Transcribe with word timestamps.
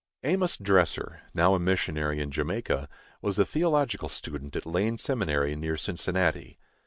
Amos 0.23 0.57
Dresser, 0.57 1.21
now 1.31 1.53
a 1.53 1.59
missionary 1.59 2.21
in 2.21 2.31
Jamaica, 2.31 2.89
was 3.21 3.37
a 3.37 3.45
theological 3.45 4.09
student 4.09 4.55
at 4.55 4.65
Lane 4.65 4.97
Seminary, 4.97 5.55
near 5.55 5.77
Cincinnati. 5.77 6.57